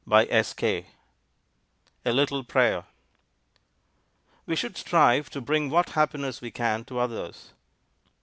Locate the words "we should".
4.47-4.75